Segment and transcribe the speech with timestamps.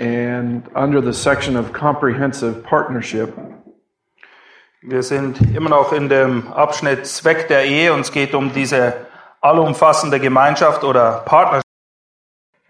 [0.00, 3.32] and under the section of comprehensive partnership,
[4.86, 8.92] Wir sind immer noch in dem Abschnitt Zweck der Ehe und es geht um diese
[9.40, 11.64] allumfassende Gemeinschaft oder Partnerschaft.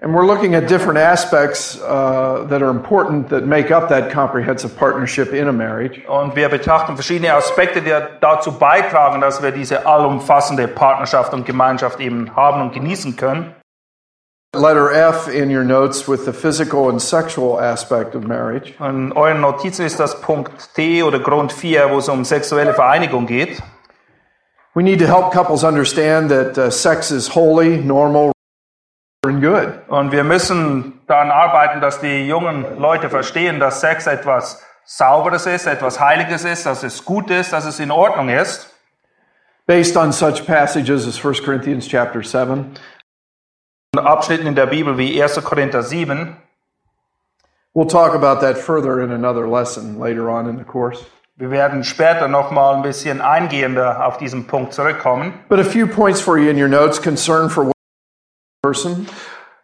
[0.01, 4.77] and we're looking at different aspects uh, that are important that make up that comprehensive
[4.77, 6.07] partnership in a marriage.
[6.07, 11.99] Und wir betrachten verschiedene Aspekte, die dazu beitragen, dass wir diese allumfassende Partnerschaft und Gemeinschaft
[12.01, 13.55] eben haben und genießen können.
[14.55, 18.75] Letter F in your notes with the physical and sexual aspect of marriage.
[18.81, 23.27] In euren Notizen ist das Punkt T oder Grund 4, wo es um sexuelle Vereinigung
[23.27, 23.63] geht.
[24.75, 28.33] We need to help couples understand that uh, sex is holy, normal,
[29.25, 29.73] and good.
[29.89, 35.67] Und wir müssen daran arbeiten, dass die jungen Leute verstehen, dass Sex etwas Sauberes ist,
[35.67, 38.71] etwas Heiliges ist, dass es gut ist, dass es in Ordnung ist.
[39.67, 42.75] Based on such passages as 1 Corinthians chapter 7,
[43.99, 45.43] Abschnitten in der Bibel wie 1.
[45.45, 46.37] Korinther 7.
[47.75, 51.05] we'll talk about that further in another lesson later on in the course.
[51.37, 55.33] Wir werden später noch mal ein bisschen eingehender auf diesen Punkt zurückkommen.
[55.49, 57.73] But a few points for you in your notes concern for one
[58.63, 59.07] person,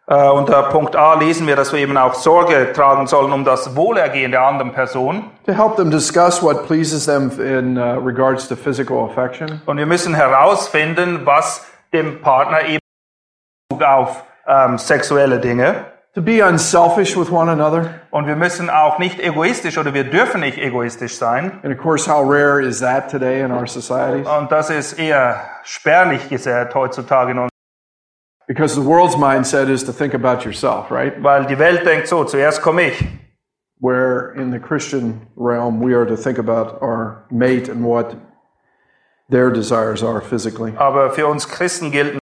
[0.07, 3.77] Äh, unter Punkt A lesen wir, dass wir eben auch Sorge tragen sollen um das
[3.77, 5.31] Wohlergehen der anderen Person.
[5.45, 9.61] to help them discuss what pleases them in uh, regards to physical affection.
[9.65, 12.80] Und wir müssen herausfinden, was dem Partner eben
[13.79, 15.85] auf ähm, sexuelle Dinge.
[16.15, 18.01] To be unselfish with one another.
[18.11, 21.59] Und wir müssen auch nicht egoistisch oder wir dürfen nicht egoistisch sein.
[21.63, 24.27] And of course, how rare is that today in our societies?
[24.27, 27.51] Und das ist eher spärlich gesät heutzutage in uns,
[28.45, 31.13] Because the world's mindset is to think about yourself, right?
[31.23, 33.01] weil die Welt denkt so, zuerst komme ich.
[33.79, 38.17] Where in the Christian realm, we are to think about our mate and what
[39.29, 40.73] their desires are physically.
[40.75, 42.19] Aber für uns Christen gilt,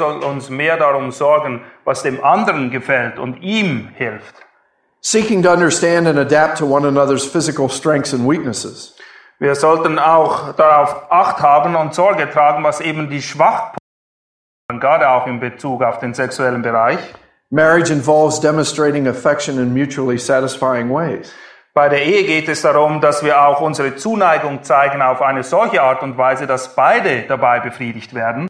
[0.00, 4.34] wir sollen uns mehr darum sorgen, was dem anderen gefällt und ihm hilft.
[5.02, 8.96] Seeking to understand and adapt to one another's physical strengths and weaknesses.
[9.38, 13.78] Wir sollten auch darauf Acht haben und Sorge tragen, was eben die Schwachpunkte
[14.70, 16.98] sind, gerade auch in Bezug auf den sexuellen Bereich.
[17.50, 21.30] Marriage involves demonstrating affection in mutually satisfying ways.
[21.74, 25.82] Bei der Ehe geht es darum, dass wir auch unsere Zuneigung zeigen auf eine solche
[25.82, 28.49] Art und Weise, dass beide dabei befriedigt werden.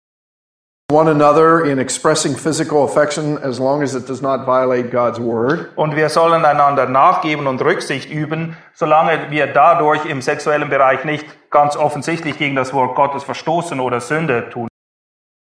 [0.90, 5.70] One another in expressing physical affection as long as it does not violate God's word.
[5.76, 11.24] Und wir sollen einander nachgeben und Rücksicht üben, solange wir dadurch im sexuellen Bereich nicht
[11.48, 14.66] ganz offensichtlich gegen das Wort Gottes verstoßen oder Sünde tun.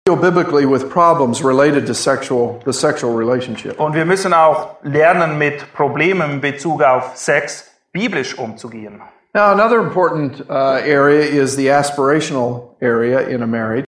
[0.09, 3.79] Biblically with problems related to sexual the sexual relationship.
[3.79, 9.03] Und wir müssen auch lernen, mit Problemen in Bezug auf Sex biblisch umzugehen.
[9.35, 13.86] Now, another important uh, area is the aspirational area in a marriage.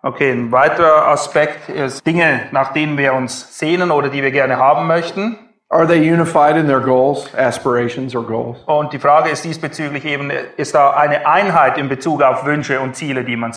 [0.00, 4.56] Okay, ein weiterer Aspekt ist Dinge, nach denen wir uns sehnen oder die wir gerne
[4.56, 5.36] haben möchten.
[5.70, 8.58] Are they unified in their goals, aspirations, or goals?
[8.66, 12.94] Und die Frage ist diesbezüglich eben, ist da eine Einheit in Bezug auf Wünsche und
[12.94, 13.52] Ziele, die man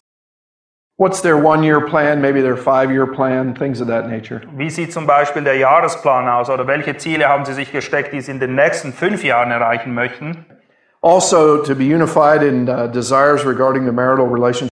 [0.98, 2.22] What's their one-year plan?
[2.22, 4.42] Maybe their five-year plan, things of that nature.
[4.56, 8.22] Wie sieht zum Beispiel der Jahresplan aus oder welche Ziele haben Sie sich gesteckt, die
[8.22, 10.46] Sie in den nächsten fünf Jahren erreichen möchten?
[11.02, 14.71] Also, to be unified in uh, desires regarding the marital relationship.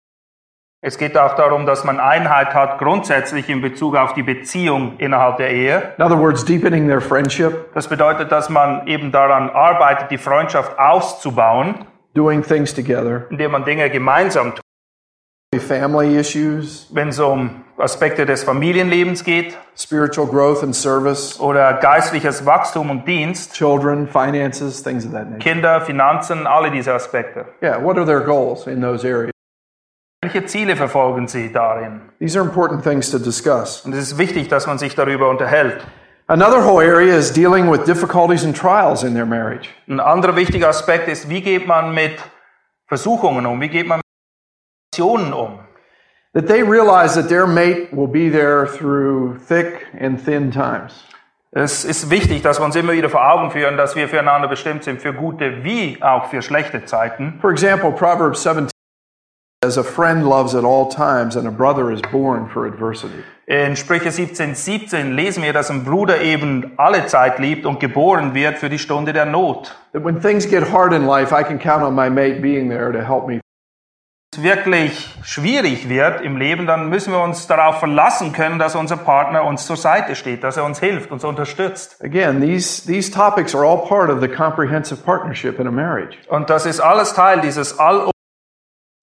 [0.86, 5.38] Es geht auch darum, dass man Einheit hat grundsätzlich in Bezug auf die Beziehung innerhalb
[5.38, 5.94] der Ehe.
[5.98, 10.78] In other words, deepening their friendship, Das bedeutet, dass man eben daran arbeitet, die Freundschaft
[10.78, 11.86] auszubauen,
[12.16, 15.62] doing things together, indem man Dinge gemeinsam tut.
[15.62, 22.46] family issues, Wenn es um Aspekte des Familienlebens geht spiritual growth and service, oder geistliches
[22.46, 25.40] Wachstum und Dienst, children, finances, things of that nature.
[25.40, 27.46] Kinder, Finanzen, alle diese Aspekte.
[27.62, 29.33] Yeah, what are their goals in those areas?
[30.24, 32.00] Welche Ziele verfolgen Sie darin?
[32.20, 33.82] These are important things to discuss.
[33.82, 35.86] Und es ist wichtig, dass man sich darüber unterhält.
[36.28, 39.68] Another whole area is dealing with difficulties and trials in their marriage.
[39.90, 42.14] Ein anderer wichtiger Aspekt ist, wie geht man mit
[42.88, 43.60] Versuchungen um?
[43.60, 44.06] Wie geht man mit
[44.96, 45.60] Situationen um?
[46.34, 51.04] That they realize that their mate will be there through thick and thin times.
[51.52, 54.86] Es ist wichtig, dass wir uns immer wieder vor Augen führen, dass wir füreinander bestimmt
[54.86, 57.40] sind, für gute wie auch für schlechte Zeiten.
[57.42, 58.73] For example, Proverbs 17
[59.64, 63.24] says, A friend loves at all times, and a brother is born for adversity.
[63.48, 68.34] In Sprüche 17, 17 lesen wir, dass ein Bruder eben alle Zeit liebt und geboren
[68.34, 69.76] wird für die Stunde der Not.
[69.94, 72.92] That when things get hard in life, I can count on my mate being there
[72.92, 73.40] to help me.
[74.34, 78.98] es wirklich schwierig wird im Leben, dann müssen wir uns darauf verlassen können, dass unser
[78.98, 82.04] Partner uns zur Seite steht, dass er uns hilft, uns unterstützt.
[82.04, 86.18] Again, these, these topics are all part of the comprehensive partnership in a marriage.
[86.30, 88.13] Und das ist alles Teil dieses all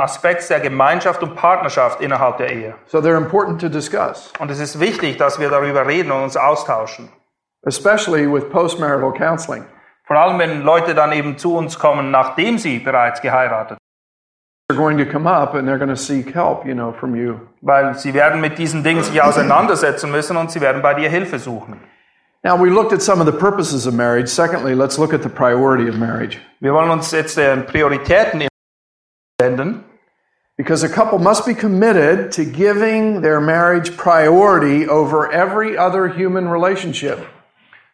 [0.01, 2.75] Aspekts der Gemeinschaft und Partnerschaft innerhalb der Ehe.
[2.87, 6.37] So they're important to discuss, Und es ist wichtig, dass wir darüber reden und uns
[6.37, 7.09] austauschen.
[7.67, 9.65] especially with postmarital counseling.
[10.07, 13.77] Vor allem, wenn Leute dann eben zu uns kommen, nachdem sie bereits geheiratet
[14.71, 17.41] They're going to come up and they're going to seek help, you know, from you.
[17.61, 21.39] weil sie werden mit diesen Dingen sich auseinandersetzen müssen und sie werden bei dir Hilfe
[21.39, 21.81] suchen.
[22.43, 24.29] Now, we looked at some of the purposes of marriage.
[24.29, 26.39] Secondly, let's look at the priority of marriage.
[26.61, 28.49] Wir wollen uns jetzt den Prioritäten
[29.39, 29.85] wenden.
[30.61, 36.49] Because a couple must be committed to giving their marriage priority over every other human
[36.49, 37.19] relationship.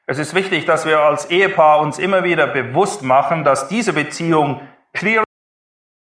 [0.09, 4.63] Es ist wichtig, dass wir als Ehepaar uns immer wieder bewusst machen, dass diese Beziehung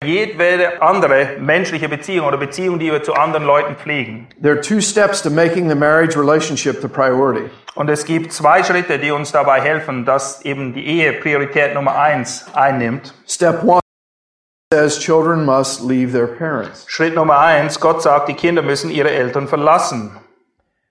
[0.04, 4.28] jedwede andere menschliche Beziehung oder Beziehung, die wir zu anderen Leuten pflegen.
[4.42, 7.48] There are two steps to making the marriage relationship the priority.
[7.76, 11.98] Und es gibt zwei Schritte, die uns dabei helfen, dass eben die Ehe Priorität Nummer
[11.98, 13.14] eins einnimmt.
[13.26, 13.81] Step one
[14.72, 16.86] says children must leave their parents.
[16.88, 20.12] Schritt Nummer eins, Gott sagt, die Kinder müssen ihre Eltern verlassen.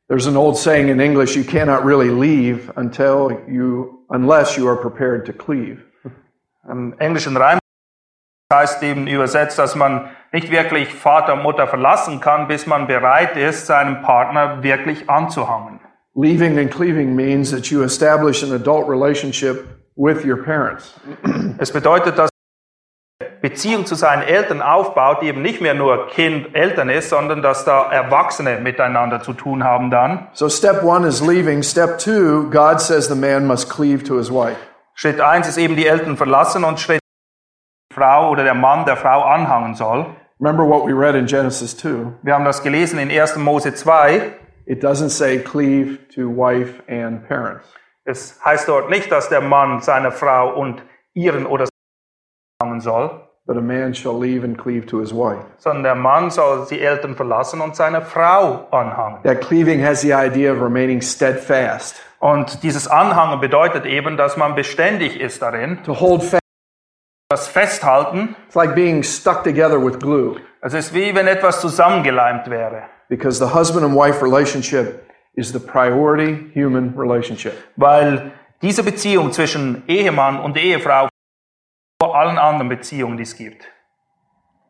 [0.07, 4.75] There's an old saying in English, you cannot really leave until you, unless you are
[4.75, 5.79] prepared to cleave.
[6.69, 7.57] Im englischen Reim
[8.53, 13.35] heißt eben übersetzt, dass man nicht wirklich Vater und Mutter verlassen kann, bis man bereit
[13.35, 15.79] ist, seinem Partner wirklich anzuhangen.
[16.13, 20.93] Leaving and cleaving means that you establish an adult relationship with your parents.
[21.57, 22.30] Es bedeutet, dass
[23.41, 27.91] Beziehung zu seinen Eltern aufbaut, die eben nicht mehr nur Kind-Eltern ist, sondern dass da
[27.91, 30.27] Erwachsene miteinander zu tun haben dann.
[30.33, 31.63] So step one is leaving.
[31.63, 34.57] Step two, God says the man must cleave to his wife.
[34.93, 36.99] Schritt eins ist eben die Eltern verlassen und Schritt
[37.91, 40.05] die Frau oder der Mann der Frau anhangen soll.
[40.39, 42.13] Remember what we read in Genesis 2.
[42.21, 43.37] Wir haben das gelesen in 1.
[43.37, 44.33] Mose 2.
[44.65, 47.65] It doesn't say cleave to wife and parents.
[48.03, 50.83] Es heißt dort nicht, dass der Mann seine Frau und
[51.13, 51.67] ihren oder
[52.59, 55.43] anhangen soll, But a man shall leave and cleave to his wife.
[55.57, 59.23] sondern der Mann soll die Eltern verlassen und seine Frau anhangen.
[59.23, 64.53] That cleaving has the idea of remaining steadfast, Und dieses Anhangen bedeutet eben, dass man
[64.53, 65.79] beständig ist darin.
[65.83, 66.39] to hold fast.
[67.29, 72.47] Das Festhalten, It's like being stuck together with glue es ist wie wenn etwas zusammengeleimt
[72.49, 72.83] wäre.
[73.09, 75.03] because the husband and wife relationship
[75.33, 77.53] is the priority human relationship.
[77.75, 81.07] Weil diese Beziehung zwischen Ehemann und Ehefrau
[82.01, 83.65] vor allen anderen Beziehungen, die es gibt.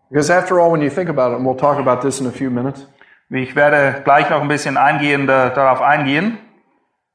[0.09, 2.31] Because after all, when you think about it, and we'll talk about this in a
[2.31, 2.85] few minutes,
[3.29, 6.37] Ich werde gleich noch ein bisschen eingehender darauf eingehen.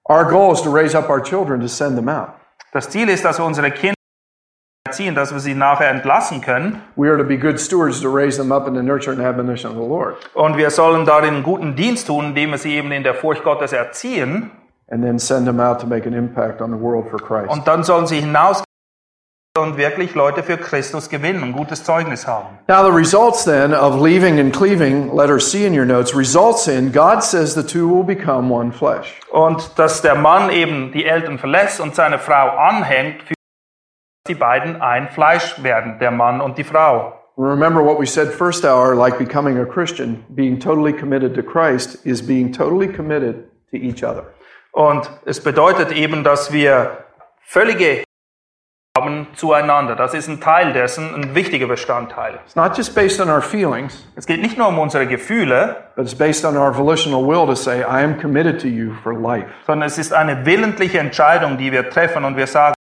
[0.08, 2.30] our goal is to raise up our children to send them out.
[2.72, 3.94] Das Ziel ist, dass wir unsere Kinder
[4.86, 6.80] erziehen, dass wir sie nachher entlassen können.
[6.94, 9.70] We are to be good stewards to raise them up in the nurture and admonition
[9.70, 12.90] of the Lord, Und wir sollen darin einen guten Dienst tun, indem wir sie eben
[12.92, 14.50] in der Furcht Gottes erziehen.
[14.88, 17.50] and then send them out to make an impact on the world for Christ.
[17.50, 18.62] Und dann sollen sie hinaus
[19.56, 22.58] und wirklich Leute für Christus gewinnen, ein gutes Zeugnis haben.
[22.68, 26.92] Now, the results then of leaving and cleaving, letter C in your notes, results in
[26.92, 29.20] God says the two will become one flesh.
[29.30, 33.34] Und dass der Mann eben die Eltern verlässt und seine Frau anhängt, für
[34.28, 37.12] die beiden ein Fleisch werden, der Mann und die Frau.
[37.38, 41.98] Remember what we said first hour, like becoming a Christian, being totally committed to Christ
[42.06, 44.24] is being totally committed to each other.
[44.72, 47.04] Und es bedeutet eben, dass wir
[47.42, 48.05] völlige
[49.06, 49.96] haben zueinander.
[49.96, 52.38] Das ist ein Teil dessen, ein wichtiger Bestandteil.
[52.44, 56.04] It's not just based on our feelings, Es geht nicht nur um unsere Gefühle, but
[56.04, 59.46] it's based on our volitional will to say, I am committed to you for life.
[59.66, 62.74] sondern es ist eine willentliche Entscheidung, die wir treffen und wir sagen,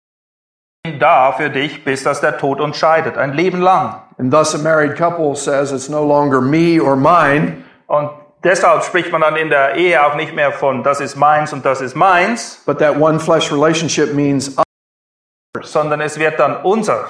[0.84, 4.02] ich bin da für dich, bis dass der Tod uns scheidet, ein Leben lang.
[4.18, 8.10] And thus, a married couple says, It's no longer me or mine, Und
[8.44, 11.66] deshalb spricht man dann in der Ehe auch nicht mehr von, das ist meins und
[11.66, 14.56] das ist meins, but that one flesh relationship means
[15.64, 17.10] sondern es wird dann unser.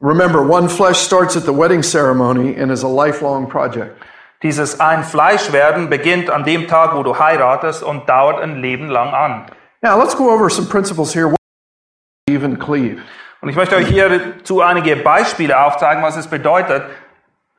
[0.00, 4.00] Remember, one flesh starts at the wedding ceremony and is a lifelong project.
[4.42, 8.88] Dieses ein Fleisch werden beginnt an dem Tag, wo du heiratest und dauert ein Leben
[8.88, 9.46] lang an.
[9.82, 11.28] Now, let's go over some principles here.
[11.28, 13.00] What Cleave.
[13.40, 16.84] Und ich möchte euch hierzu einige Beispiele aufzeigen, was es bedeutet,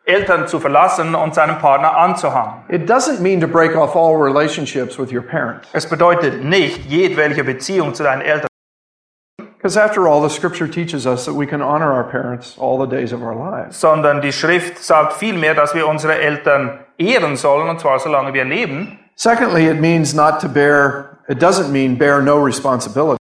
[0.06, 2.64] Eltern zu verlassen und seinem Partner anzuhangen.
[2.68, 5.70] It doesn't mean to break off all relationships with your parents.
[5.74, 8.49] Es bedeutet nicht jedwelche Beziehung zu deinen Eltern,
[9.62, 12.88] Because after all, the scripture teaches us that we can honor our parents all the
[12.88, 13.78] days of our lives.
[13.78, 18.46] sondern die Schrift sagt vielmehr, dass wir unsere Eltern ehren sollen, und zwar solange wir
[18.46, 18.98] leben.
[19.16, 23.18] Secondly, it means not to bear, it doesn't mean bear no responsibility.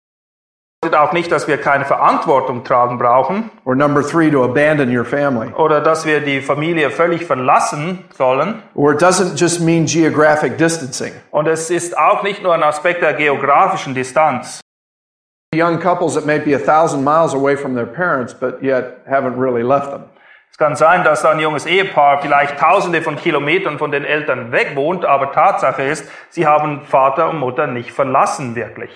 [0.91, 5.53] auch nicht, dass wir keine Verantwortung tragen brauchen Or number three, to abandon your family.
[5.53, 8.63] oder dass wir die Familie völlig verlassen sollen.
[8.73, 11.13] Or it doesn't just mean geographic distancing.
[11.29, 14.61] Und es ist auch nicht nur ein Aspekt der geografischen Distanz.
[15.53, 19.38] Young couples that may be a thousand miles away from their parents, but yet haven't
[19.38, 20.03] really left them.
[20.51, 24.75] Es kann sein, dass ein junges Ehepaar vielleicht tausende von Kilometern von den Eltern weg
[24.75, 28.91] wohnt, aber Tatsache ist, sie haben Vater und Mutter nicht verlassen wirklich.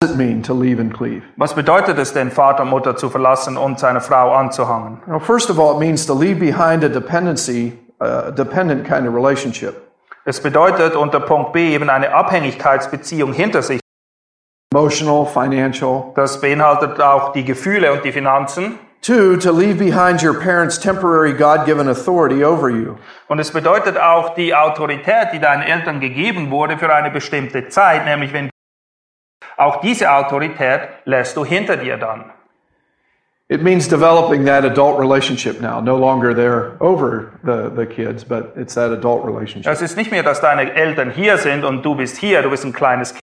[0.00, 1.22] What does it mean to leave and cleave?
[1.36, 5.02] Was bedeutet es denn, Vater und Mutter zu verlassen und seine Frau anzuhangen?
[5.06, 9.14] Well, first of all, it means to leave behind a dependency, a dependent kind of
[9.14, 9.82] relationship.
[10.24, 13.81] Es bedeutet unter Punkt B eben eine Abhängigkeitsbeziehung hinter sich.
[14.72, 16.12] Emotional, financial.
[16.14, 18.78] Das beinhaltet auch die Gefühle und die Finanzen.
[19.02, 22.96] Two, to leave behind your parents' temporary God given authority over you.
[23.28, 28.06] Und es bedeutet auch die Autorität, die deinen Eltern gegeben wurde für eine bestimmte Zeit,
[28.06, 28.48] nämlich wenn
[29.58, 32.32] auch diese Autorität lässt du hinter dir dann.
[33.48, 35.82] It means developing that adult relationship now.
[35.82, 39.70] No longer they're over the, the kids, but it's that adult relationship.
[39.70, 42.64] Es ist nicht mehr, dass deine Eltern hier sind und du bist hier, du bist
[42.64, 43.21] ein kleines Kind,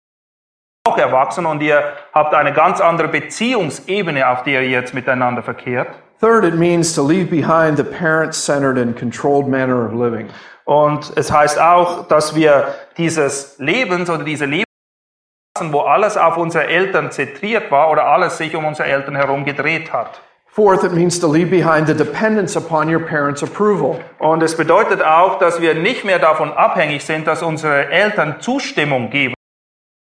[0.86, 5.88] auch erwachsen und ihr habt eine ganz andere Beziehungsebene, auf der ihr jetzt miteinander verkehrt.
[6.20, 10.28] Third, it means to leave behind the parent centered and controlled manner of living.
[10.64, 14.64] Und es heißt auch, dass wir dieses Lebens oder diese Lebens,
[15.70, 19.92] wo alles auf unsere Eltern zentriert war oder alles sich um unsere Eltern herum gedreht
[19.92, 20.20] hat.
[20.46, 24.00] Fourth, it means to leave behind the dependence upon your parents' approval.
[24.18, 29.10] Und es bedeutet auch, dass wir nicht mehr davon abhängig sind, dass unsere Eltern Zustimmung
[29.10, 29.35] geben,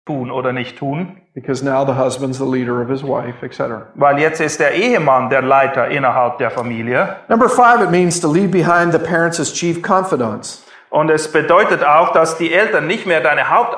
[0.07, 3.91] tun oder nicht tun, Because now the husband's the leader of his wife, etc.
[3.93, 7.17] weil jetzt ist der Ehemann der Leiter innerhalb der Familie.
[7.29, 10.65] Number five, it means to leave behind the parents as chief confidants.
[10.89, 13.77] Und es bedeutet auch, dass die Eltern nicht mehr deine Haupt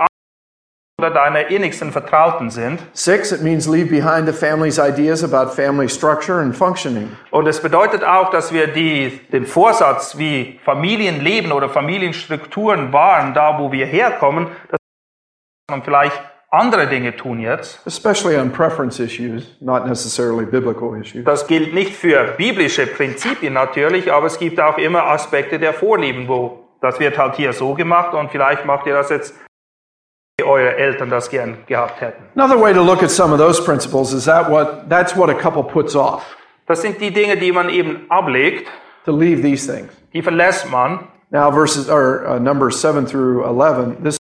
[0.99, 2.79] oder deine innigsten Vertrauten sind.
[2.93, 7.09] Six, it means leave behind the family's ideas about family structure and functioning.
[7.31, 13.59] Und es bedeutet auch, dass wir die, den Vorsatz, wie Familienleben oder Familienstrukturen waren, da
[13.59, 14.47] wo wir herkommen,
[15.69, 16.19] wir vielleicht
[16.51, 17.79] andere Dinge tun jetzt.
[17.85, 21.23] especially on preference issues, not necessarily biblical issues.
[21.25, 26.27] Das gilt nicht für biblische Prinzipien natürlich, aber es gibt auch immer Aspekte der Vorlieben,
[26.27, 29.35] wo das wird halt hier so gemacht und vielleicht macht ihr das jetzt,
[30.39, 32.23] wie eure Eltern das gern gehabt hätten.
[32.35, 35.33] Another way to look at some of those principles is that what that's what a
[35.33, 36.23] couple puts off
[36.67, 38.67] Das sind die Dinge, die man eben ablegt,
[39.05, 39.91] to leave these things.
[40.13, 41.07] die verlässt man.
[41.31, 44.17] Now verses or uh, numbers 7 through 11, this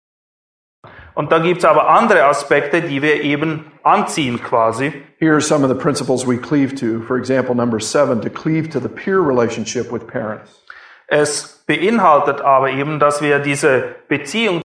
[1.14, 4.92] Und da gibt's aber andere Aspekte, die wir eben anziehen quasi.
[5.20, 7.02] here are some of the principles we cleave to.
[7.02, 10.62] For example, number 7, to cleave to the peer relationship with parents.
[11.06, 14.62] Es beinhaltet aber eben, dass wir diese Beziehung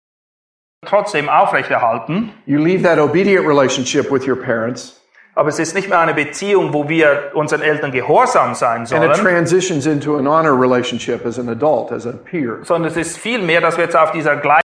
[0.86, 2.34] trotzdem aufrechterhalten.
[2.46, 5.00] You leave that obedient relationship with your parents
[5.36, 9.16] Aber es ist nicht mehr eine Beziehung, wo wir unseren Eltern gehorsam sein and it
[9.16, 12.60] sollen, transitions into an honor relationship as an adult, as a peer.
[12.64, 14.63] sondern es ist vielmehr, dass wir jetzt auf dieser gleichen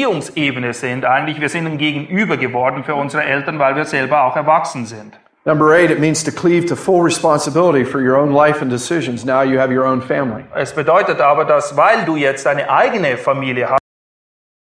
[0.00, 1.04] Beziehungsebene sind.
[1.04, 5.20] Eigentlich, wir sind ein Gegenüber geworden für unsere Eltern, weil wir selber auch erwachsen sind.
[5.44, 9.26] Number 8, it means to cleave to full responsibility for your own life and decisions.
[9.26, 10.44] Now you have your own family.
[10.54, 13.80] Es bedeutet aber, dass weil du jetzt deine eigene Familie hast,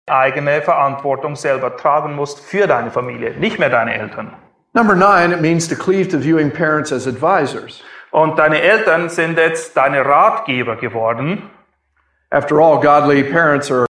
[0.08, 4.32] eigene Verantwortung selber tragen musst für deine Familie, nicht mehr deine Eltern.
[4.72, 7.82] Number 9, it means to cleave to viewing parents as advisors.
[8.10, 11.42] Und deine Eltern sind jetzt deine Ratgeber geworden.
[12.30, 13.87] After all, godly parents are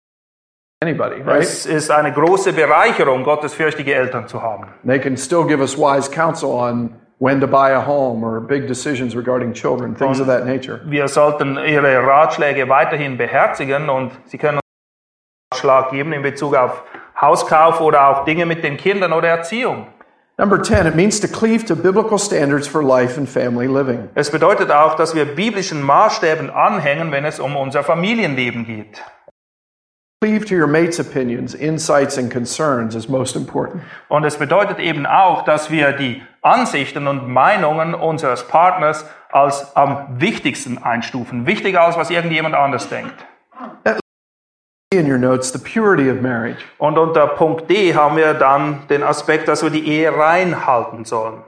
[0.83, 1.43] anybody, right?
[1.43, 4.67] Es ist eine große Bereicherung, gottesfürchtige Eltern zu haben.
[4.85, 8.67] They can still give us wise counsel on when to buy a home or big
[8.67, 10.81] decisions regarding children, things of that nature.
[10.85, 14.63] Wir sollten ihre Ratschläge weiterhin beherzigen und sie können uns
[15.55, 16.83] einen Ratschlag geben in Bezug auf
[17.21, 19.87] Hauskauf oder auch Dinge mit den Kindern oder Erziehung.
[20.39, 24.09] Number 10, it means to cleave to biblical standards for life and family living.
[24.15, 29.01] Es bedeutet auch, dass wir biblischen Maßstäben anhängen, wenn es um unser Familienleben geht.
[30.23, 33.83] Cleave to your mate's opinions, insights, and concerns is most important.
[34.09, 40.21] Und es bedeutet eben auch, dass wir die Ansichten und Meinungen unseres Partners als am
[40.21, 41.49] wichtigsten einstufen.
[41.49, 43.15] Wichtiger als was irgendjemand anders denkt.
[44.93, 46.63] In your notes, the purity of marriage.
[46.79, 51.43] Und unter Punkt D haben wir dann den Aspekt, dass wir die Ehe reinhalten sollen.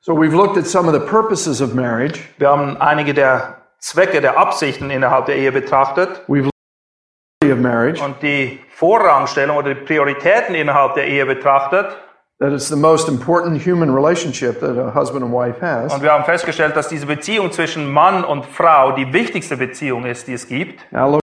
[0.00, 2.18] So we've looked at some of the purposes of marriage.
[2.38, 6.48] Wir haben einige der Zwecke, der Absichten innerhalb der Ehe betrachtet We've looked at the
[6.48, 6.52] purity of marriage,
[7.42, 11.96] und die Vorrangstellung oder die Prioritäten innerhalb der Ehe betrachtet.
[12.42, 15.94] that it's the most important human relationship that a husband and wife has.
[15.94, 20.26] Und wir haben festgestellt, dass diese Beziehung zwischen Mann und Frau die wichtigste Beziehung ist,
[20.26, 20.80] die es gibt.
[20.90, 21.20] Now look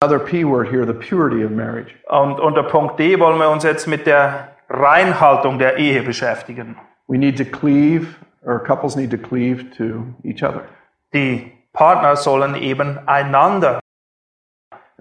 [0.00, 1.92] Another P word here, the purity of marriage.
[2.08, 6.76] Und unter Punkt D wollen wir uns jetzt mit der Reinhaltung der Ehe beschäftigen.
[7.08, 10.62] We need to cleave, or couples need to cleave to each other.
[11.12, 13.81] Die Partner sollen eben einander.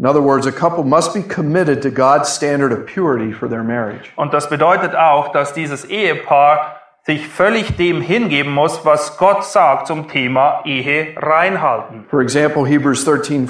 [0.01, 3.63] In other words, a couple must be committed to God's standard of purity for their
[3.63, 4.11] marriage.
[4.15, 9.85] Und das bedeutet auch, dass dieses Ehepaar sich völlig dem hingeben muss, was Gott sagt
[9.85, 12.05] zum Thema Ehe reinhalten.
[12.09, 13.47] For example, Hebrews 13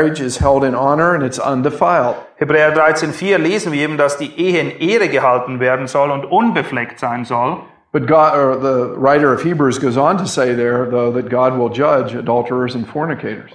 [0.00, 2.16] marriage is held in honor and it's undefiled.
[2.38, 6.98] Hebräer 13,4 lesen wir eben, dass die Ehe in Ehre gehalten werden soll und unbefleckt
[6.98, 7.58] sein soll.
[7.92, 11.58] But God, or the writer of Hebrews goes on to say there, though, that God
[11.58, 13.52] will judge adulterers and fornicators.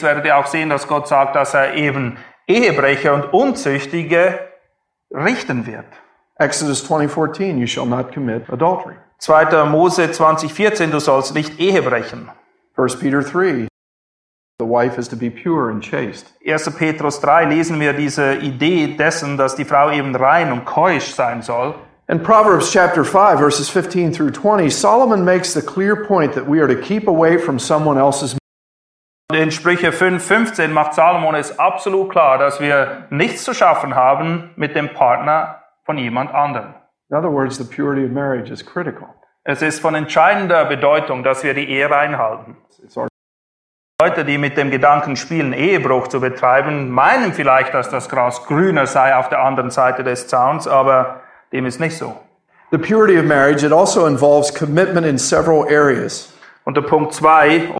[0.00, 2.16] Jetzt werdet ihr auch sehen, dass Gott sagt, dass er eben
[2.46, 4.38] Ehebrecher und Unzüchtige
[5.14, 5.84] richten wird.
[6.38, 8.94] Exodus 20:14, you shall not commit adultery.
[9.18, 9.66] 2.
[9.66, 12.30] Mose 20,14, du sollst nicht Ehe brechen.
[12.78, 13.68] 1 Peter 3,
[14.58, 16.32] the wife is to be pure and chaste.
[16.46, 16.70] 1.
[16.78, 21.42] Petrus 3 lesen wir diese Idee dessen, dass die Frau eben rein und keusch sein
[21.42, 21.74] soll.
[22.08, 26.58] In Proverbs chapter 5, verses 15 through 20, Solomon makes the clear point that we
[26.58, 28.39] are to keep away from someone else's
[29.34, 34.50] in Sprüche 5, 15 macht Salomon es absolut klar, dass wir nichts zu schaffen haben
[34.56, 36.74] mit dem Partner von jemand anderem.
[37.10, 39.08] In other words, the purity of marriage is critical.
[39.42, 42.56] Es ist von entscheidender Bedeutung, dass wir die Ehe reinhalten.
[44.00, 48.86] Leute, die mit dem Gedanken spielen, Ehebruch zu betreiben, meinen vielleicht, dass das Gras grüner
[48.86, 51.20] sei auf der anderen Seite des Zauns, aber
[51.52, 52.18] dem ist nicht so.
[52.70, 56.32] The purity of marriage, it also involves commitment in several areas.
[56.64, 57.79] Unter Punkt 2, um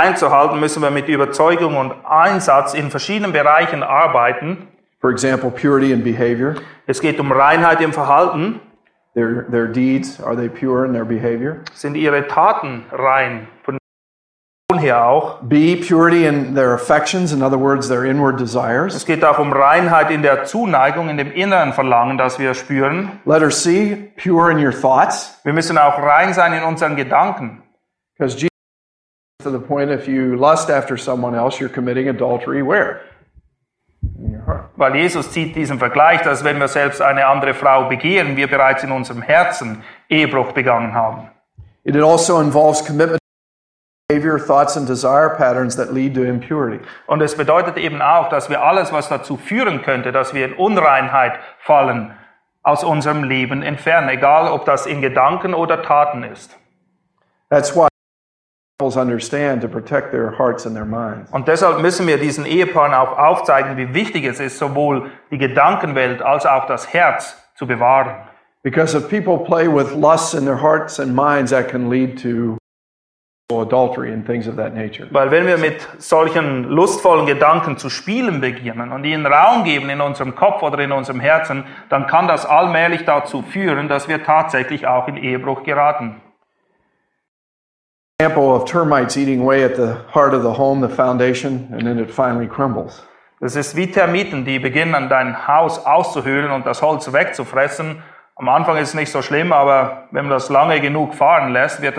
[0.00, 4.68] einzuhalten, müssen wir mit Überzeugung und Einsatz in verschiedenen Bereichen arbeiten.
[5.00, 6.56] For example, purity in behavior.
[6.86, 8.60] Es geht um Reinheit im Verhalten.
[9.14, 11.58] Their, their deeds, are they pure in their behavior?
[11.74, 13.48] Sind ihre Taten rein?
[13.64, 13.78] Von
[14.78, 15.40] her auch.
[15.42, 18.94] B, purity in their affections, in other words, their inward desires.
[18.94, 23.20] Es geht auch um Reinheit in der Zuneigung, in dem inneren Verlangen, das wir spüren.
[23.24, 25.40] Letter C, pure in your thoughts.
[25.44, 27.62] Wir müssen auch rein sein in unseren Gedanken.
[28.16, 28.36] Because
[29.42, 33.00] to the point, if you lust after someone else, you're committing adultery where?
[34.76, 38.82] Weil Jesus zieht diesen Vergleich, dass wenn wir selbst eine andere Frau begehren, wir bereits
[38.82, 41.28] in unserem Herzen Ehebruch begangen haben.
[41.84, 43.20] It also involves commitment
[44.08, 46.80] behavior, thoughts, and desire patterns that lead to impurity.
[47.06, 50.54] Und es bedeutet eben auch, dass wir alles, was dazu führen könnte, dass wir in
[50.54, 52.14] Unreinheit fallen,
[52.62, 56.58] aus unserem Leben entfernen, egal ob das in Gedanken oder Taten ist.
[57.48, 57.89] That's why
[58.80, 58.96] Und
[61.48, 66.46] deshalb müssen wir diesen Ehepaaren auch aufzeigen, wie wichtig es ist, sowohl die Gedankenwelt als
[66.46, 68.14] auch das Herz zu bewahren.
[68.62, 72.60] Because if people play with lusts in their hearts and minds, that can lead to
[73.58, 75.08] adultery and things of that nature.
[75.10, 80.00] Weil wenn wir mit solchen lustvollen Gedanken zu spielen beginnen und ihnen Raum geben in
[80.00, 84.86] unserem Kopf oder in unserem Herzen, dann kann das allmählich dazu führen, dass wir tatsächlich
[84.86, 86.20] auch in Ehebruch geraten.
[88.20, 91.98] Example of termites eating away at the heart of the home, the foundation, and then
[91.98, 93.00] it finally crumbles.
[93.40, 98.02] Das ist wie Termiten, die beginnen, dein Haus auszuhöhlen und das Holz wegzufressen.
[98.36, 101.80] Am Anfang ist es nicht so schlimm, aber wenn man das lange genug fahren lässt,
[101.80, 101.98] wird es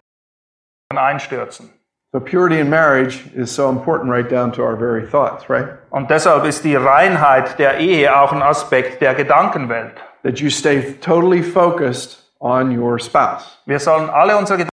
[0.89, 1.71] dann einstürzen.
[2.13, 5.69] So purity in marriage is so important right down to our very thoughts, right?
[5.89, 9.95] Und deshalb ist die Reinheit der Ehe auch ein Aspekt der Gedankenwelt.
[10.21, 13.57] That you stay totally focused on your spouse.
[13.65, 14.70] Wir sollen alle unsere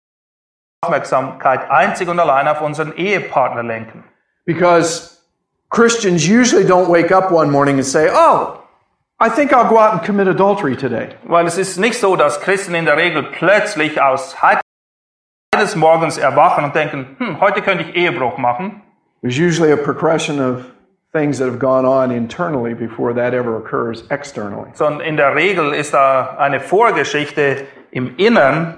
[0.83, 4.03] Aufmerksamkeit einzig und allein auf unseren Ehepartner lenken.
[4.45, 5.19] Because
[5.69, 8.59] Christians usually don't wake up one morning and say, Oh,
[9.19, 11.09] I think I'll go out and commit adultery today.
[11.23, 14.35] Weil es ist nicht so, dass Christen in der Regel plötzlich aus
[15.53, 18.81] eines Morgens erwachen und denken, hm, heute könnte ich Ehebruch machen.
[19.21, 20.65] There's usually a progression of
[21.13, 24.69] things that have gone on internally before that ever occurs externally.
[24.73, 28.77] Sondern in der Regel ist da eine Vorgeschichte im Innern,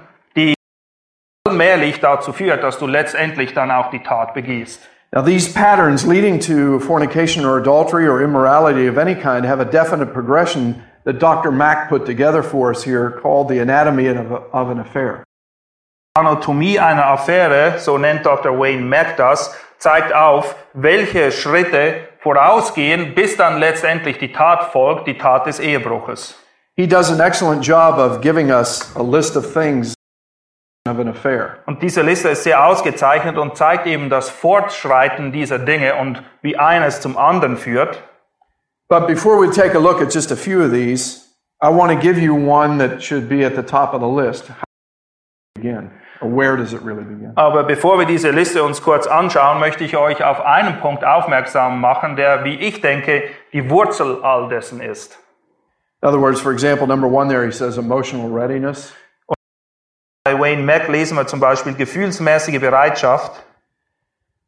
[1.46, 4.80] allmählich dazu führt, dass du letztendlich dann auch die Tat begehst.
[5.12, 9.64] Now, these patterns leading to fornication or adultery or immorality of any kind have a
[9.64, 11.52] definite progression that Dr.
[11.52, 15.24] Mack put together for us here called the anatomy of, of an affair.
[16.16, 18.58] Anatomie einer Affäre, so nennt Dr.
[18.58, 25.18] Wayne Mack das, zeigt auf, welche Schritte vorausgehen, bis dann letztendlich die Tat folgt, die
[25.18, 26.34] Tat des Ehebruches.
[26.74, 29.95] He does an excellent job of giving us a list of things.
[30.86, 36.58] Und diese Liste ist sehr ausgezeichnet und zeigt eben das Fortschreiten dieser Dinge und wie
[36.58, 38.02] eines zum anderen führt.
[38.88, 41.26] But before we take a look at just a few of these,
[41.60, 44.48] I want to give you one that should be at the top of the list.
[44.48, 44.66] How
[45.56, 45.90] begin.
[46.20, 47.32] Or where does it really begin?
[47.34, 51.80] Aber bevor wir diese Liste uns kurz anschauen, möchte ich euch auf einen Punkt aufmerksam
[51.80, 55.18] machen, der, wie ich denke, die Wurzel all dessen ist.
[56.02, 58.94] In other words, for example, number one there, he says emotional readiness.
[60.26, 63.30] Bei Wayne Mack lesen wir zum Beispiel gefühlsmäßige Bereitschaft.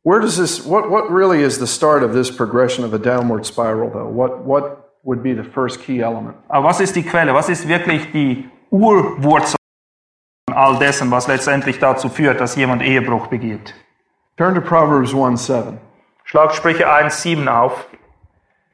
[0.03, 3.47] Where does this, what, what really is the start of this progression of a downward
[3.47, 4.09] spiral, though?
[4.09, 6.37] What, what would be the first key element?
[6.49, 7.33] Aber was ist die Quelle?
[7.33, 9.55] Was ist wirklich die Urwurzel
[10.53, 13.73] all dessen, was letztendlich dazu führt, dass jemand Ehebruch begeht?
[14.37, 15.79] Turn to Proverbs 1 7.
[16.25, 17.87] Schlag Sprüche 1,7 auf.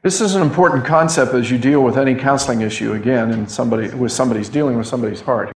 [0.03, 3.95] This is an important concept as you deal with any counseling issue again, and somebody
[3.95, 5.54] with somebody's dealing with somebody's heart.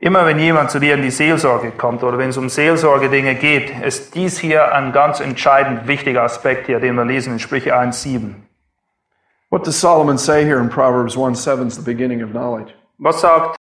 [0.00, 3.82] Immer wenn jemand zu dir in die Seelsorge kommt oder wenn es um Seelsorge-Dinge geht,
[3.82, 8.34] ist dies hier ein ganz entscheidend wichtiger Aspekt hier, den wir lesen in Sprüche 1,7.
[9.50, 12.74] What does Solomon say here in Proverbs 1 7 is the beginning of knowledge?
[12.98, 13.56] Was sagt,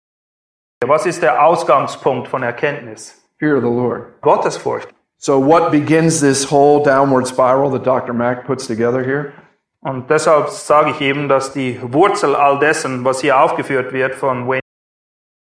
[0.87, 3.21] was ist der Ausgangspunkt von Erkenntnis?
[3.39, 4.21] Fear of the Lord.
[4.23, 4.89] Gottesfurcht.
[5.19, 8.15] So, what begins this whole downward spiral that Dr.
[8.15, 9.33] Mack puts together here?
[9.81, 14.49] Und deshalb sage ich eben, dass die Wurzel all dessen, was hier aufgeführt wird von
[14.49, 14.62] Wayne,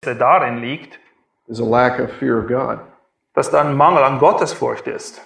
[0.07, 0.99] darin liegt,
[1.47, 2.79] Is a lack of fear of God.
[3.33, 5.21] dass da ein Mangel an Gottesfurcht ist.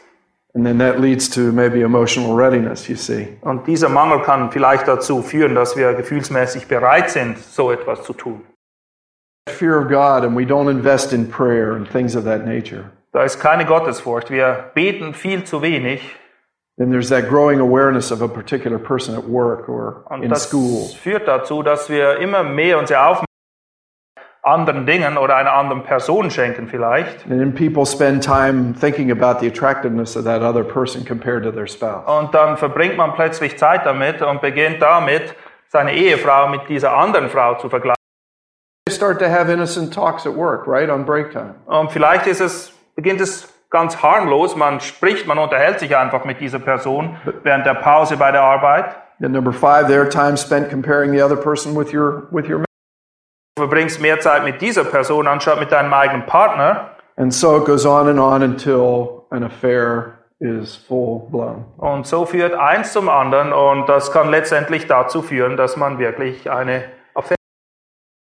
[0.56, 3.38] And then that leads to maybe emotional readiness, you see.
[3.42, 8.14] Und dieser Mangel kann vielleicht dazu führen, dass wir gefühlsmäßig bereit sind, so etwas zu
[8.14, 8.42] tun.
[9.50, 12.92] Fear of God, and we don't invest in prayer and things of that nature.
[13.14, 14.30] Da ist keine Gottesfurcht.
[14.32, 16.02] Wir beten viel zu wenig.
[16.78, 20.44] Then there's that growing awareness of a particular person at work or Und in das
[20.50, 20.88] school.
[21.02, 23.27] führt dazu, dass wir immer mehr unsere Aufmerksamkeit
[24.48, 27.30] anderen Dingen oder einer anderen Person schenken vielleicht.
[27.30, 31.52] And then people spend time thinking about the attractiveness of that other person compared to
[31.52, 32.08] their spouse.
[32.08, 35.36] Und dann verbringt man plötzlich Zeit damit und beginnt damit,
[35.70, 37.98] seine Ehefrau mit dieser anderen Frau zu vergleichen.
[38.88, 41.56] They start to have innocent talks at work, right, on break time.
[41.66, 44.56] Und vielleicht ist es, beginnt es ganz harmlos.
[44.56, 48.96] Man spricht, man unterhält sich einfach mit dieser Person während der Pause bei der Arbeit.
[49.20, 52.67] And number five, there, time spent comparing the other person with your with your.
[53.58, 56.92] Du verbringst mehr Zeit mit dieser Person anstatt mit deinem eigenen Partner.
[57.16, 61.66] And so it goes on and on until an affair is full blown.
[61.78, 66.52] Und so führt eins zum anderen und das kann letztendlich dazu führen, dass man wirklich
[66.52, 66.84] eine
[67.16, 67.38] Affäre.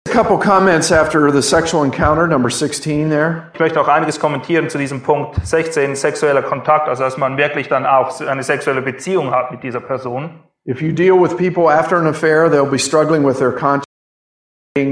[0.08, 3.50] A couple comments after the sexual encounter, number 16 there.
[3.52, 7.68] Ich möchte auch einiges kommentieren zu diesem Punkt 16, sexueller Kontakt, also dass man wirklich
[7.68, 10.30] dann auch eine sexuelle Beziehung hat mit dieser Person.
[10.66, 13.85] If you deal with people after an affair, they'll be struggling with their conscience,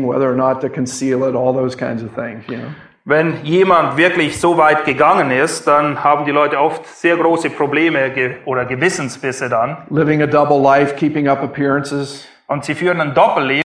[0.07, 2.71] whether or not to conceal it, all those kinds of things, you know.
[3.07, 8.09] Wenn jemand wirklich so weit gegangen ist, dann haben die Leute oft sehr große Probleme
[8.11, 9.77] ge oder Gewissensbisse dann.
[9.91, 12.27] Living a double life, keeping up appearances.
[12.47, 13.63] Und sie führen ein Doppelleben,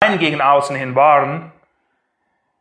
[0.00, 1.50] ein gegen außen hin wahren.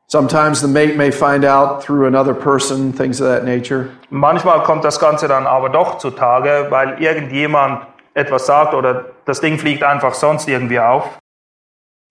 [0.07, 3.89] Sometimes the mate may find out through another person, things of that nature.
[4.09, 9.57] Manchmal kommt das Ganze dann aber doch zutage, weil irgendjemand etwas sagt oder das Ding
[9.57, 11.20] fliegt einfach sonst irgendwie auf.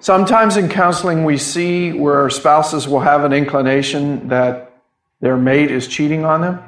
[0.01, 4.73] Sometimes in counseling, we see where spouses will have an inclination that
[5.21, 6.59] their mate is cheating on them.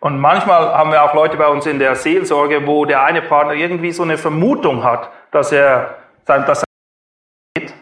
[0.00, 3.54] Und manchmal haben wir auch Leute bei uns in der Seelsorge, wo der eine Partner
[3.54, 5.96] irgendwie so eine Vermutung hat, dass er
[6.26, 7.74] sein, dass er geht.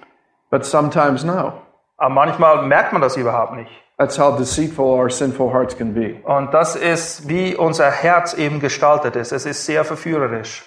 [0.50, 1.52] But sometimes no.
[1.98, 3.70] Aber manchmal merkt man das überhaupt nicht.
[3.98, 6.16] That's how deceitful our sinful hearts can be.
[6.24, 9.32] Und das ist, wie unser Herz eben gestaltet ist.
[9.32, 10.64] Es ist sehr verführerisch.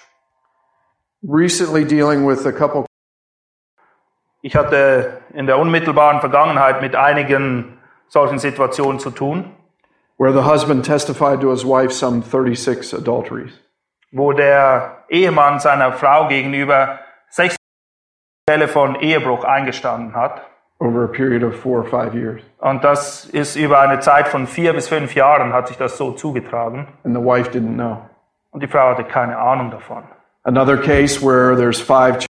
[1.22, 2.87] Recently dealing with a couple
[4.48, 7.76] Ich hatte in der unmittelbaren Vergangenheit mit einigen
[8.08, 9.50] solchen Situationen zu tun,
[10.16, 13.52] where the husband testified to his wife some 36 adulteries.
[14.10, 17.56] wo der Ehemann seiner Frau gegenüber sechs
[18.48, 20.40] Fälle von Ehebruch eingestanden hat.
[20.80, 22.40] over a period of four or five years.
[22.58, 26.12] Und das ist über eine Zeit von vier bis fünf Jahren hat sich das so
[26.12, 26.88] zugetragen.
[27.04, 28.00] And the wife didn't know.
[28.50, 30.04] Und die Frau hatte keine Ahnung davon.
[30.42, 32.27] Another case where there's five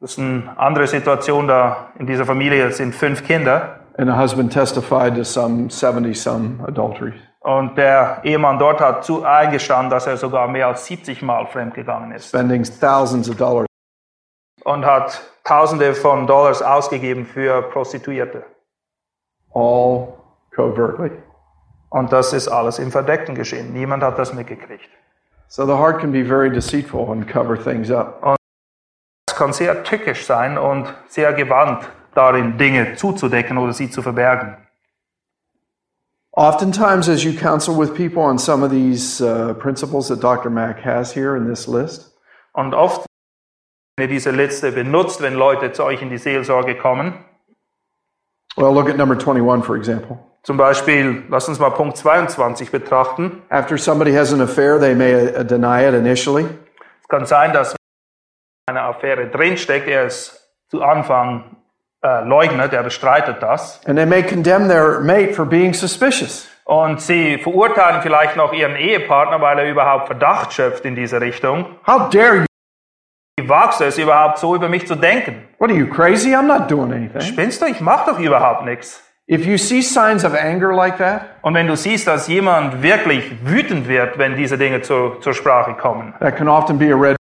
[0.00, 3.80] Das ist eine andere Situation da in dieser Familie sind fünf Kinder.
[3.96, 7.20] and the husband testified to some 70 some adulteries.
[7.40, 12.12] Und der Ehemann dort hat zu eingestanden, dass er sogar mehr als 70 Mal fremdgegangen
[12.12, 12.28] ist.
[12.28, 13.66] spending thousands of dollars.
[14.64, 18.44] Und hat Tausende von Dollars ausgegeben für Prostituierte.
[19.54, 20.08] all
[20.54, 21.10] covertly.
[21.90, 23.72] Und das ist alles im Verdeckten geschehen.
[23.72, 24.88] Niemand hat das mitgekriegt.
[25.48, 28.20] So the heart can be very deceitful and cover things up.
[28.22, 28.37] Es
[29.38, 34.56] kann sehr tückisch sein und sehr gewandt darin, Dinge zuzudecken oder sie zu verbergen.
[36.32, 40.50] Oftentimes, as you counsel with people on some of these uh, principles that Dr.
[40.50, 42.18] Mack has here in this list,
[42.58, 43.06] Und oft,
[43.96, 47.14] wenn ihr diese Liste benutzt, wenn Leute zu euch in die Seelsorge kommen,
[48.56, 50.18] well, look at number 21, for example.
[50.42, 53.42] Zum Beispiel, lass uns mal Punkt 22 betrachten.
[53.48, 56.46] After somebody has an affair, they may uh, deny it initially.
[57.00, 57.77] Es kann sein, dass
[58.68, 61.56] eine Affäre drinsteckt, er es zu Anfang
[62.02, 63.80] äh, leugnet, er bestreitet das.
[63.86, 66.48] And they may condemn their mate for being suspicious.
[66.64, 71.64] Und sie verurteilen vielleicht noch ihren Ehepartner, weil er überhaupt Verdacht schöpft in diese Richtung.
[71.86, 72.44] How dare you?
[73.40, 75.48] Wie wagst du es überhaupt so über mich zu denken?
[75.58, 76.34] What are you crazy?
[76.34, 77.20] I'm not doing anything.
[77.22, 77.66] Spinnst du?
[77.66, 79.02] Ich mach doch überhaupt nichts.
[79.30, 83.30] If you see signs of anger like that, Und wenn du siehst, dass jemand wirklich
[83.44, 87.17] wütend wird, wenn diese Dinge zur, zur Sprache kommen, that can often be a red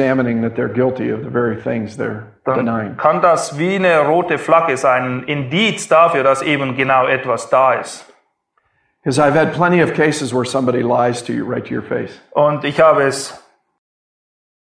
[0.00, 2.96] examining that they're guilty of the very things they're dann denying.
[2.96, 7.74] kann das wie eine rote Flagge sein, ein Indiz dafür, dass eben genau etwas da
[7.74, 8.06] ist.
[9.02, 12.18] Because I've had plenty of cases where somebody lies to you right to your face.
[12.32, 13.42] Und ich habe es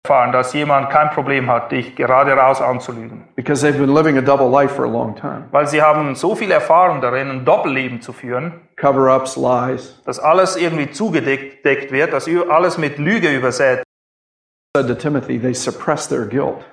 [0.05, 3.27] erfahren, dass jemand kein Problem hat, dich gerade raus anzulügen.
[3.35, 5.45] Because they've been living a double life for a long time.
[5.51, 10.01] Weil sie haben so viel Erfahrung darin, ein Doppelleben zu führen, Cover ups, lies.
[10.05, 13.83] dass alles irgendwie zugedeckt wird, dass alles mit Lüge übersät.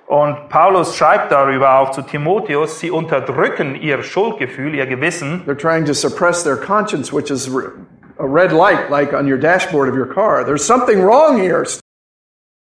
[0.07, 5.45] Und Paulus schreibt darüber auch zu Timotheus, sie unterdrücken ihr Schuldgefühl, ihr Gewissen.
[5.47, 7.49] They're trying to suppress their conscience, which is
[8.19, 10.45] a red light like on your dashboard of your car.
[10.45, 11.65] There's something wrong here.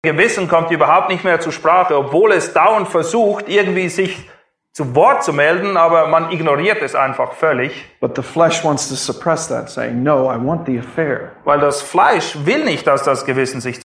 [0.02, 4.28] Gewissen kommt überhaupt nicht mehr zur Sprache, obwohl es dauernd versucht, irgendwie sich
[4.72, 8.96] zu Wort zu melden, aber man ignoriert es einfach völlig, But the flesh wants to
[8.96, 11.30] suppress that, saying, No, I want the affair.
[11.44, 13.80] weil das Fleisch will nicht, dass das Gewissen sich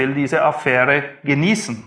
[0.00, 1.84] will diese Affäre genießen.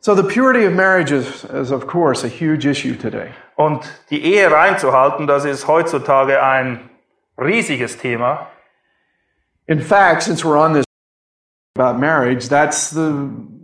[0.00, 3.30] So the purity of marriage is, is, of course, a huge issue today.
[3.56, 6.90] Und die Ehe reinzuhalten, das ist heutzutage ein
[7.38, 8.48] riesiges Thema.
[9.66, 10.84] In fact, since we're on this
[11.76, 13.10] about marriage, that's the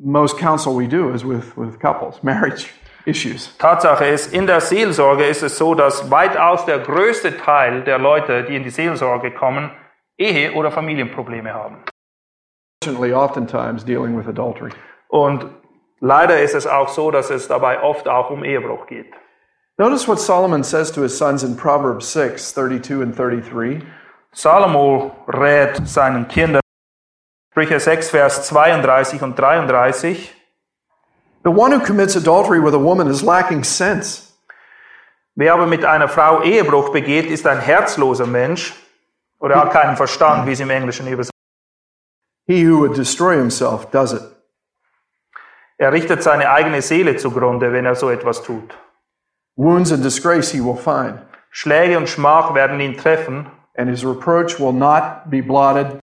[0.02, 2.70] most counsel we do is with, with couples, marriage
[3.04, 3.54] issues.
[3.58, 8.44] Tatsache ist, in der Seelsorge ist es so, dass weitaus der größte Teil der Leute,
[8.44, 9.70] die in die Seelsorge kommen,
[10.18, 11.78] Ehe- oder Familienprobleme haben.
[12.82, 14.72] Fortunately, oftentimes dealing with adultery.
[15.08, 15.46] Und
[16.00, 19.06] leider ist es auch so, dass es dabei oft auch um Ehebruch geht.
[19.78, 23.84] Notice what Solomon says to his sons in Proverbs 6, 32 and 33.
[24.32, 26.60] Salomo rät seinen Kindern,
[27.52, 30.32] Sprüche 6, Vers 32 und 33,
[31.44, 34.32] The one who commits adultery with a woman is lacking sense.
[35.36, 38.74] wer aber mit einer Frau Ehebruch begeht, ist ein herzloser Mensch
[39.38, 41.31] oder hat keinen Verstand, wie es im Englischen übersetzt.
[42.46, 44.22] He who would destroy himself does it.
[45.78, 48.74] Er richtet seine eigene Seele zugrunde, wenn er so etwas tut.
[49.56, 54.58] Wounds and disgrace he will find, Schläge und Schmach werden ihn treffen and his reproach
[54.58, 55.98] will not be blotted.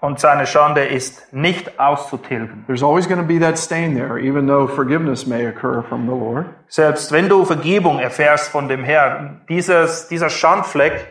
[0.00, 2.64] und seine Schande ist nicht auszutilgen.
[2.66, 6.14] There's always going to be that stain there, even though forgiveness may occur from the
[6.14, 6.46] Lord.
[6.68, 11.06] Selbst wenn du Vergebung erfährst von dem Herrn, dieses, dieser Schandfleck,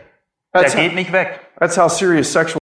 [0.52, 1.40] der That's, geht nicht weg.
[1.58, 2.59] that's how serious sexual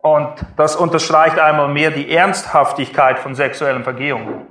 [0.00, 4.46] Und das unterstreicht einmal mehr die Ernsthaftigkeit von sexuellen Vergehungen.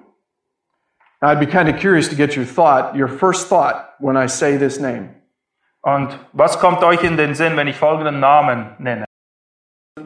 [1.21, 4.57] I'd be kind of curious to get your thought, your first thought when I say
[4.57, 5.09] this name.
[5.81, 9.05] Und was kommt euch in den Sinn, wenn ich folgenden Namen nenne?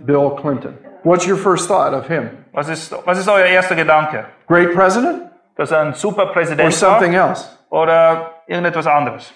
[0.05, 0.77] Bill Clinton.
[1.03, 2.29] What's your first thought of him?
[2.53, 4.25] Was ist, was ist euer erster Gedanke?
[4.47, 7.49] Great president Dass er ein super or Präsident war something else?
[7.69, 9.33] oder irgendetwas anderes?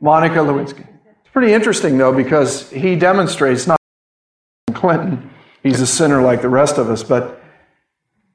[0.00, 0.82] Monica Lewinsky.
[0.82, 3.78] It's pretty interesting though because he demonstrates not
[4.74, 5.30] Clinton,
[5.68, 7.40] he's a sinner like the rest of us, but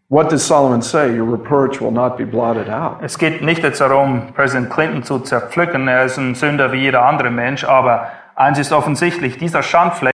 [0.09, 1.13] what does Solomon say?
[1.15, 2.99] Your reproach will not be blotted out.
[3.01, 5.87] Es geht nicht jetzt darum, Präsident Clinton zu zerpflücken.
[5.87, 7.63] Er ist ein Sünder wie jeder andere Mensch.
[7.63, 10.13] Aber eins ist offensichtlich, dieser Schandfleck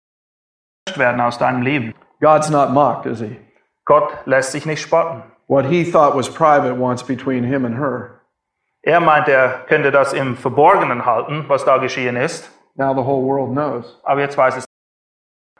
[0.87, 1.93] wird werden aus deinem Leben.
[2.21, 3.37] God's not mocked, is he?
[3.85, 5.23] Gott lässt sich nicht spotten.
[5.47, 8.21] What he thought was private once between him and her,
[8.83, 12.49] Er meint, er könnte das im Verborgenen halten, was da geschehen ist.
[12.75, 13.99] now the whole world knows.
[14.03, 14.66] Aber jetzt weiß es.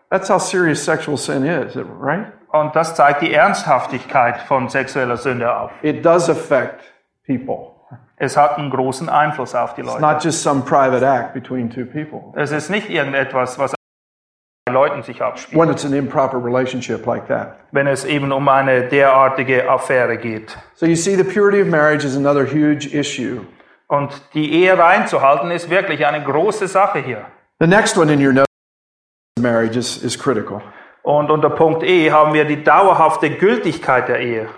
[0.10, 2.28] That's how serious sexual sin is, right?
[2.52, 5.72] Und das zeigt die Ernsthaftigkeit von sexueller Sünde auf.
[5.82, 6.82] It does affect
[7.26, 7.74] people.
[8.15, 10.02] Es hat einen großen Einfluss auf die It's Leute.
[10.02, 12.32] not just some private act between two people.
[12.41, 13.74] Es ist nicht irgendetwas, was
[14.65, 17.56] bei Leuten sich abspielt, When it's an improper relationship like that.
[17.72, 20.58] wenn es eben um eine derartige Affäre geht.
[20.76, 23.41] So you see, the purity of marriage is another huge issue.
[23.88, 27.26] Und die Ehe reinzuhalten ist wirklich eine große Sache hier.
[27.60, 28.47] The next one in your notes,
[29.38, 30.62] marriage is, is critical.
[31.04, 34.50] Und unter Punkt E haben wir die dauerhafte Gültigkeit der Ehe.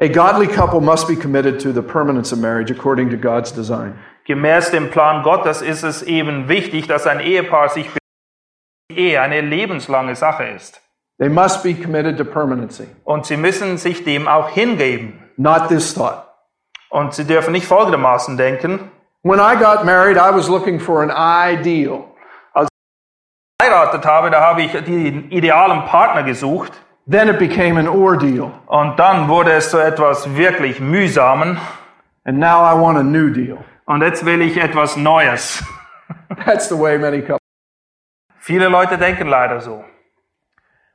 [0.00, 3.98] A godly couple must be committed to the permanence of marriage according to God's design.
[4.26, 7.90] Gemäß dem Plan Gottes ist es eben wichtig, dass ein Ehepaar sich
[8.90, 10.80] Ehe eine lebenslange Sache ist.
[11.18, 15.18] They must be committed to permanency, Und sie müssen sich dem auch hingeben.
[15.36, 16.24] not this thought.
[16.88, 18.90] Und sie dürfen nicht folgendermaßen denken,
[19.22, 22.04] When I got married, I was looking for an ideal.
[23.80, 26.72] Geheiratet habe, da habe ich den idealen Partner gesucht.
[27.10, 28.52] Then it became an ordeal.
[28.66, 31.58] Und dann wurde es so etwas wirklich mühsamen.
[32.24, 33.58] And now I want a new deal.
[33.86, 35.64] Und jetzt will ich etwas Neues.
[36.44, 37.40] That's the way many couples.
[38.38, 39.84] Viele Leute denken leider so.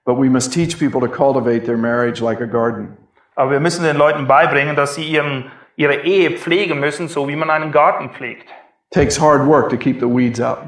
[0.06, 2.98] But we must teach people to cultivate their marriage like a garden.
[3.36, 7.36] Aber wir müssen den Leuten beibringen, dass sie ihren, ihre Ehe pflegen müssen, so wie
[7.36, 8.48] man einen Garten pflegt.
[8.92, 10.60] takes hard work to keep the weeds out.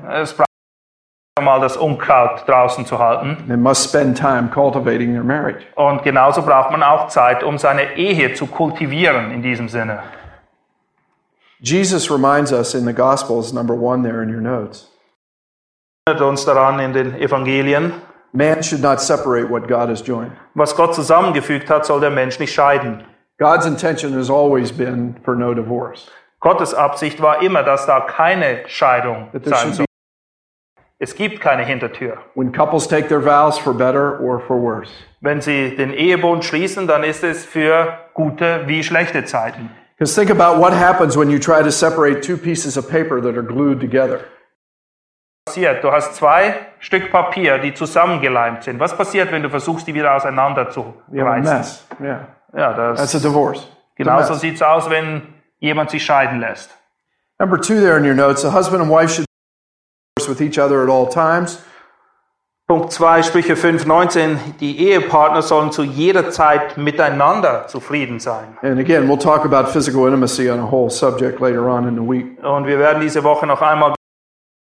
[1.47, 3.37] Es braucht mal das Unkraut draußen zu halten.
[3.47, 5.65] They must spend time cultivating their marriage.
[5.75, 10.03] Und genauso braucht man auch Zeit, um seine Ehe zu kultivieren in diesem Sinne.
[11.59, 14.91] Jesus reminds us in the Gospels, number one there in your notes.
[16.05, 17.93] Erinnert uns daran in den Evangelien,
[18.33, 20.31] Man should not separate what God has joined.
[20.53, 23.03] was Gott zusammengefügt hat, soll der Mensch nicht scheiden.
[23.39, 26.11] God's intention has always been for no divorce.
[26.41, 29.86] Gottes Absicht war immer, dass da keine Scheidung sein soll.
[30.99, 32.17] Es gibt keine Hintertür.
[32.35, 34.91] when couples take their vows for better or for worse.
[35.21, 39.69] Wenn sie den Ehebund schließen, dann ist es für gute wie schlechte Zeiten.
[39.97, 43.35] Because think about what happens when you try to separate two pieces of paper that
[43.35, 44.19] are glued together.
[45.45, 45.83] passiert?
[45.83, 48.79] Du hast zwei Stück Papier, die zusammengeleimt sind.
[48.79, 51.87] Was passiert, wenn du versuchst, die wieder auseinander zu reißen?
[52.01, 52.27] Yeah.
[52.55, 53.67] Ja, That's das a divorce.
[53.95, 55.21] Genauso sieht's aus, wenn
[55.59, 56.69] jemand sich scheiden lässt.
[57.39, 59.26] Number two there in your notes, a husband and wife should
[60.27, 61.59] with each other at all times.
[62.67, 64.39] Punkt 2, Sprüche 5, 19.
[64.59, 68.57] Die Ehepartner sollen zu jeder Zeit miteinander zufrieden sein.
[68.61, 72.01] And again, we'll talk about physical intimacy on a whole subject later on in the
[72.01, 72.43] week.
[72.43, 73.93] Und wir werden diese Woche noch einmal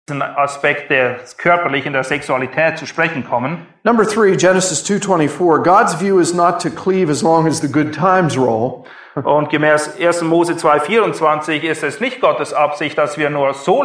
[0.08, 3.66] diesen Aspekt des Körperlichen, der Sexualität zu sprechen kommen.
[3.84, 7.94] Number three, Genesis 2.24, God's view is not to cleave as long as the good
[7.94, 8.84] times roll,
[9.24, 10.22] Und gemäß 1.
[10.22, 13.84] Mose 2,24 ist es nicht Gottes Absicht, dass wir nur so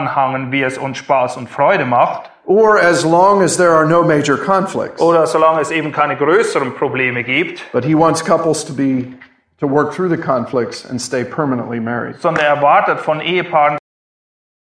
[0.00, 4.02] anhangen, wie es uns Spaß und Freude macht, or as long as there are no
[4.02, 5.00] major conflicts.
[5.00, 9.12] oder solange es eben keine größeren Probleme gibt, But he wants couples to be
[9.60, 12.20] to work through the conflicts and stay permanently married.
[12.20, 13.78] sondern er erwartet von Ehepaaren,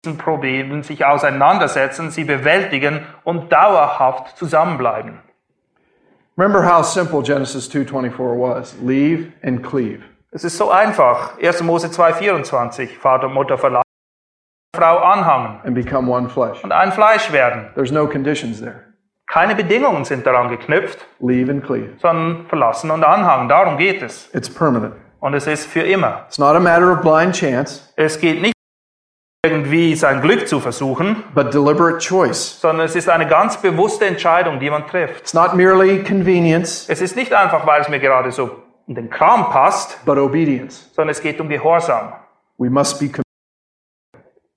[0.05, 5.19] diesen Problemen sich auseinandersetzen, sie bewältigen und dauerhaft zusammenbleiben.
[6.37, 8.75] Remember how simple Genesis 2:24 was.
[8.83, 10.01] Leave and cleave.
[10.33, 11.39] Es ist so einfach.
[11.41, 11.63] 1.
[11.63, 12.99] Mose 2,24.
[12.99, 13.84] Vater und Mutter verlassen,
[14.75, 16.63] Frau anhangen and become one flesh.
[16.63, 17.69] und ein Fleisch werden.
[17.75, 18.81] There's no conditions there.
[19.27, 21.93] Keine Bedingungen sind daran geknüpft, Leave and cleave.
[21.99, 23.49] sondern verlassen und anhangen.
[23.49, 24.29] Darum geht es.
[24.35, 24.95] It's permanent.
[25.21, 26.25] Und es ist für immer.
[26.29, 28.53] It's not a matter of blind chance, Es geht nicht
[29.47, 32.61] irgendwie sein Glück zu versuchen, but deliberate choice.
[32.61, 35.21] sondern es ist eine ganz bewusste Entscheidung, die man trifft.
[35.21, 39.09] It's not merely convenience, Es ist nicht einfach, weil es mir gerade so in den
[39.11, 40.91] Kram passt, but obedience.
[40.95, 42.13] sondern es geht um Gehorsam.
[42.59, 43.09] We must be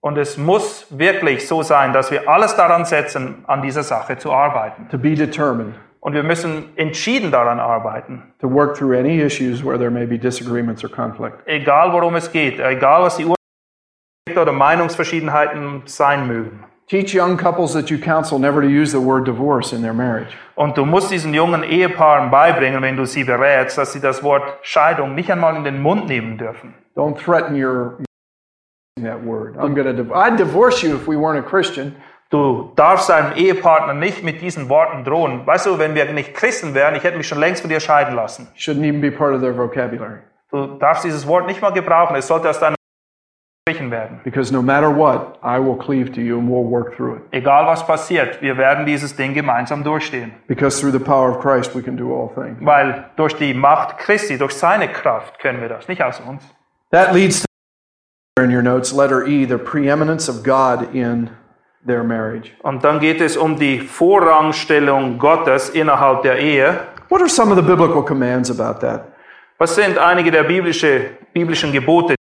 [0.08, 4.32] Und es muss wirklich so sein, dass wir alles daran setzen, an dieser Sache zu
[4.32, 4.88] arbeiten.
[4.90, 8.24] to be determined Und wir müssen entschieden daran arbeiten.
[8.40, 11.46] to work through any issues where there may be disagreements or conflict.
[11.46, 16.64] Egal worum es geht, egal was die Ursachen oder Meinungsverschiedenheiten sein mögen.
[16.90, 20.32] Teach young couples that you counsel never to use the word divorce in their marriage.
[20.56, 24.44] Und du musst diesen jungen Ehepaaren beibringen, wenn du sie berätst, dass sie das Wort
[24.62, 26.74] Scheidung nicht einmal in den Mund nehmen dürfen.
[26.96, 27.98] Don't threaten your
[29.04, 29.56] that word.
[29.58, 31.96] I'm going to div- I'd divorce you if we weren't a Christian.
[32.30, 35.48] Du darfst deinem Ehepartner nicht mit diesen Worten drohen.
[35.48, 38.16] Weißt du, wenn wir nicht Christen wären, ich hätte mich schon längst von dir scheiden
[38.16, 38.48] lassen.
[38.58, 40.20] Shouldn't even be part of their vocabulary.
[40.52, 42.16] Du darfst dieses Wort nicht mal gebrauchen.
[42.16, 42.76] Es sollte aus deinem
[43.68, 44.20] gestrichen werden.
[44.24, 47.24] Because no matter what, I will cleave to you and we'll work through it.
[47.32, 50.32] Egal was passiert, wir werden dieses Ding gemeinsam durchstehen.
[50.48, 52.58] Because through the power of Christ, we can do all things.
[52.62, 56.44] Weil durch die Macht Christi, durch seine Kraft können wir das, nicht aus uns.
[56.92, 57.47] That leads to
[58.44, 61.30] in your notes, letter E, the preeminence of God in
[61.86, 62.52] their marriage.
[62.64, 66.80] Und dann geht es um die Vorrangstellung Gottes innerhalb der Ehe.
[67.10, 69.14] What are some of the biblical commands about that?
[69.60, 72.16] Was sind einige der biblische, biblischen Gebote?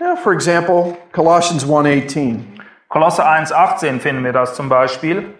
[0.00, 2.58] Yeah, for example, Colossians 1:18.
[2.88, 5.34] Kolosser 1,18 finden wir das zum Beispiel.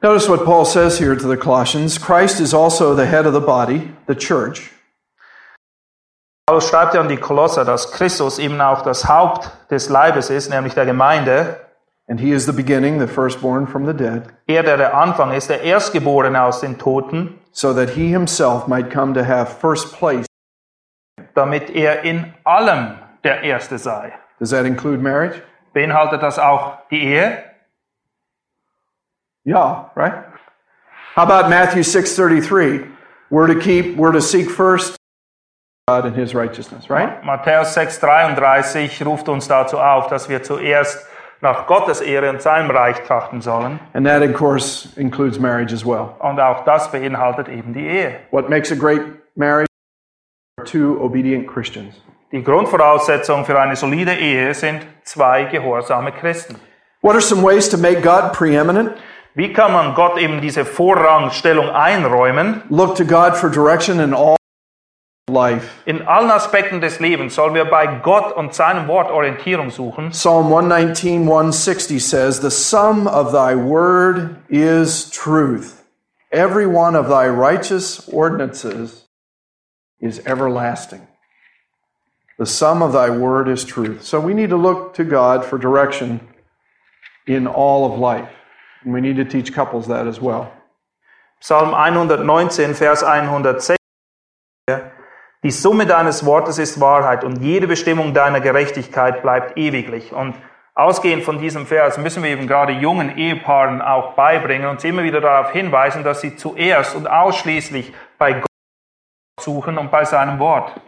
[0.00, 1.98] Notice what Paul says here to the Colossians.
[1.98, 4.70] Christ is also the head of the body, the church,
[6.48, 10.48] Paulus schreibt ja an die Kolosser, dass Christus eben auch das Haupt des Leibes ist,
[10.48, 11.60] nämlich der Gemeinde.
[12.10, 15.50] and he is the beginning, the firstborn from the dead, Er, der der Anfang ist,
[15.50, 20.24] der Erstgeborene aus den Toten, so that he himself might come to have first place.
[21.34, 22.94] damit er in allem
[23.24, 24.14] der Erste sei.
[24.38, 25.42] Does that include marriage?
[25.74, 27.44] Beinhaltet das auch die Ehe?
[29.44, 30.14] Yeah, right?
[31.14, 32.86] How about Matthew 6:33?
[33.30, 34.97] We're to keep, we're to seek first
[35.88, 37.24] God and his righteousness, right?
[37.24, 41.06] Matthäus 6,33 ruft uns dazu auf, dass wir zuerst
[41.40, 43.80] nach Gottes Ehre und seinem Reich trachten sollen.
[43.94, 46.14] And that, of course, includes marriage as well.
[46.18, 48.16] Und auch das beinhaltet eben die Ehe.
[48.30, 49.00] What makes a great
[49.34, 49.68] marriage
[50.58, 51.94] are two obedient Christians.
[52.32, 56.56] Die Grundvoraussetzung für eine solide Ehe sind zwei gehorsame Christen.
[57.00, 58.90] What are some ways to make God preeminent?
[59.34, 62.62] Wie kann man Gott eben diese Vorrangstellung einräumen?
[62.68, 64.36] Look to God for direction in all
[65.28, 65.82] life.
[65.86, 70.10] In allen Aspekten des Lebens sollen wir bei Gott und seinem Wort Orientierung suchen.
[70.10, 75.84] Psalm 119, 160 says, The sum of thy word is truth.
[76.30, 79.08] Every one of thy righteous ordinances
[80.00, 81.06] is everlasting.
[82.38, 84.04] The sum of thy word is truth.
[84.04, 86.20] So we need to look to God for direction
[87.26, 88.30] in all of life.
[88.84, 90.52] And we need to teach couples that as well.
[91.40, 93.77] Psalm 119, Vers 106.
[95.48, 100.12] Die Summe deines Wortes ist Wahrheit und jede Bestimmung deiner Gerechtigkeit bleibt ewiglich.
[100.12, 100.34] Und
[100.74, 105.04] ausgehend von diesem Vers müssen wir eben gerade jungen Ehepaaren auch beibringen und sie immer
[105.04, 108.44] wieder darauf hinweisen, dass sie zuerst und ausschließlich bei Gott
[109.40, 110.78] suchen und bei seinem Wort.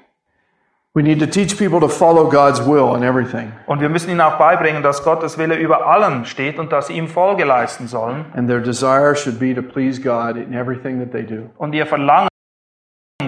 [0.92, 3.52] We need to teach people to follow God's will in everything.
[3.64, 6.98] Und wir müssen ihnen auch beibringen, dass Gottes Wille über allem steht und dass sie
[6.98, 8.26] ihm Folge leisten sollen.
[8.36, 11.48] And their desire should be to please God in everything that they do.
[11.56, 12.29] Und ihr Verlangen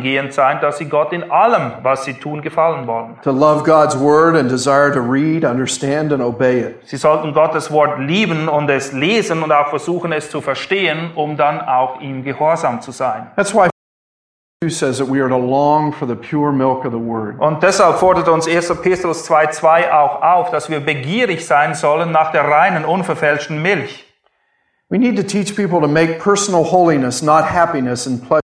[0.01, 3.19] gehend sein, dass sie Gott in allem, was sie tun, gefallen wollen.
[3.25, 6.89] To love God's word and desire to read, understand, and obey it.
[6.89, 11.37] Sie sollten Gottes Wort lieben und es lesen und auch versuchen, es zu verstehen, um
[11.37, 13.31] dann auch ihm gehorsam zu sein.
[13.37, 13.69] That's why
[14.63, 17.41] 2 says that we are to long for the pure milk of the word.
[17.41, 18.81] Und deshalb fordert uns 1.
[18.81, 24.07] Petrus 2,2 auch auf, dass wir begierig sein sollen nach der reinen, unverfälschten Milch.
[24.89, 28.42] We need to teach people to make personal holiness, not happiness and pleasure,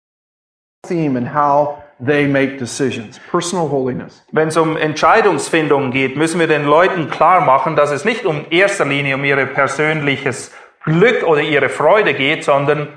[0.86, 3.20] theme in how they make decisions.
[3.30, 4.22] Personal holiness.
[4.32, 8.46] Wenn es um Entscheidungsfindung geht, müssen wir den Leuten klar machen, dass es nicht um
[8.50, 10.52] erster Linie um ihr persönliches
[10.84, 12.88] Glück oder ihre Freude geht, sondern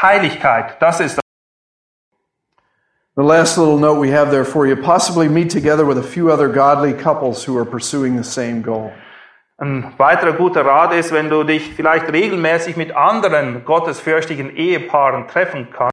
[0.00, 0.76] Heiligkeit.
[0.80, 1.20] Das ist
[3.14, 6.30] The last little note we have there for you possibly meet together with a few
[6.30, 8.90] other godly couples who are pursuing the same goal.
[9.58, 15.68] Ein weiterer guter Rat ist, wenn du dich vielleicht regelmäßig mit anderen gottesfürchtigen Ehepaaren treffen
[15.70, 15.91] kannst,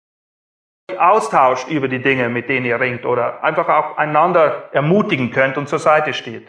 [0.98, 5.68] austauscht über die Dinge, mit denen ihr ringt oder einfach auch einander ermutigen könnt und
[5.68, 6.48] zur Seite steht.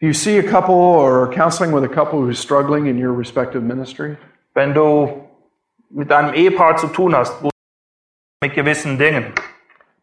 [0.00, 4.16] You see a couple or counseling with a couple who's struggling in your respective ministry?
[4.54, 5.28] Wenn du
[5.90, 7.36] mit einem Ehepaar zu tun hast,
[8.42, 9.32] mit gewissen Dingen,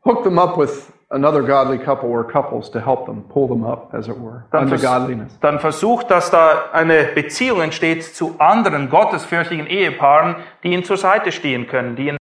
[0.05, 3.93] Hook them up with another godly couple or couples to help them, pull them up,
[3.93, 5.39] as it were, dann, unto vers godliness.
[5.41, 11.31] dann versucht, dass da eine Beziehung entsteht zu anderen gottesfürchtigen Ehepaaren, die ihnen zur Seite
[11.31, 11.95] stehen können.
[11.95, 12.17] Die ihn,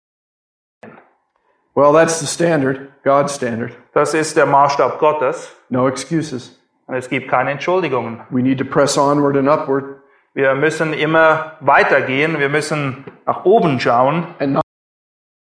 [1.75, 3.71] Well, that's the standard, God's standard.
[3.93, 6.59] das ist der Maßstab Gottes No excuses.
[6.87, 8.21] und es gibt keine Entschuldigungen.
[8.29, 10.01] We need to press onward and upward
[10.35, 14.63] Wir müssen immer weitergehen, wir müssen nach oben schauen and not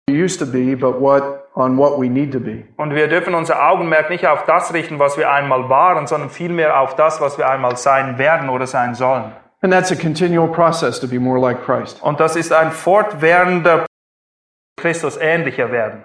[0.08, 2.64] we used to be, but what on what we need to be.
[2.76, 6.78] und wir dürfen unser Augenmerk nicht auf das richten, was wir einmal waren, sondern vielmehr
[6.80, 9.32] auf das, was wir einmal sein werden oder sein sollen.
[9.62, 12.00] And that's a continual process to be more like Christ.
[12.02, 13.86] Und das ist ein fortwährender
[14.78, 16.04] Christus ähnlicher werden.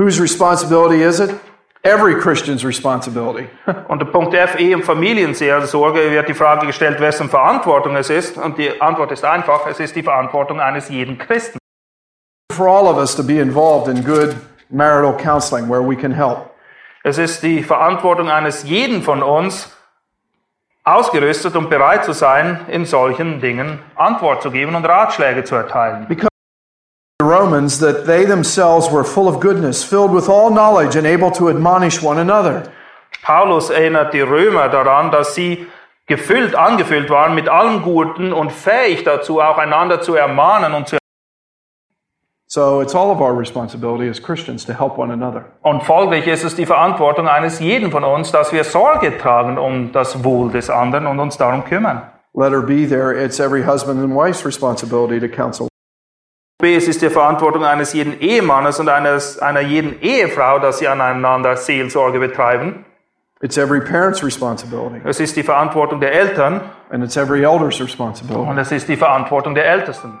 [0.00, 1.38] Whose responsibility is it?
[1.84, 3.50] Every Christian's responsibility.
[3.90, 8.38] Unter Punkt F, Ehe und Familienseelsorge wird die Frage gestellt, wessen Verantwortung es ist.
[8.38, 11.58] Und die Antwort ist einfach, es ist die Verantwortung eines jeden Christen.
[12.50, 14.34] For all of us to be involved in good
[14.70, 16.48] marital counseling where we can help.
[17.04, 19.70] Es ist die Verantwortung eines jeden von uns,
[20.82, 26.06] ausgerüstet und bereit zu sein, in solchen Dingen Antwort zu geben und Ratschläge zu erteilen.
[27.20, 31.30] The Romans that they themselves were full of goodness, filled with all knowledge, and able
[31.32, 32.72] to admonish one another.
[33.22, 35.66] Paulus erinnert die Römer daran, dass sie
[36.06, 40.96] gefüllt, angefüllt waren mit allem Guten und fähig dazu, auch einander zu ermahnen und zu
[42.46, 45.44] So it's all of our responsibility as Christians to help one another.
[45.60, 49.92] Und folglich ist es die Verantwortung eines jeden von uns, dass wir Sorge tragen um
[49.92, 52.00] das Wohl des anderen und uns darum kümmern.
[52.32, 53.12] Let her be there.
[53.12, 55.69] It's every husband and wife's responsibility to counsel.
[56.60, 60.88] B, es ist die Verantwortung eines jeden Ehemannes und eines, einer jeden Ehefrau, dass sie
[60.88, 62.84] aneinander Seelsorge betreiben.
[63.42, 68.48] It's every parent's responsibility, Es ist die Verantwortung der Eltern and it's every elder's responsibility.
[68.50, 70.20] und es ist die Verantwortung der Ältesten.